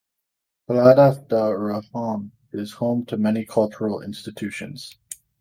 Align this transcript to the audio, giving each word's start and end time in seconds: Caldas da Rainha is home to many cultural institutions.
Caldas 0.67 1.27
da 1.27 1.51
Rainha 1.51 2.31
is 2.53 2.71
home 2.73 3.05
to 3.05 3.17
many 3.17 3.45
cultural 3.45 4.01
institutions. 4.01 4.97